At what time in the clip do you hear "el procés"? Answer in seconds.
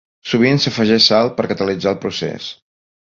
1.93-2.49